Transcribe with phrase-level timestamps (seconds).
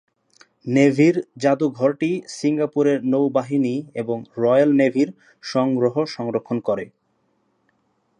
[0.67, 5.09] নেভির যাদুঘরটি সিঙ্গাপুরের নৌবাহিনী এবং রয়েল নেভির
[5.43, 6.85] সংগ্রহ সংরক্ষণ করে।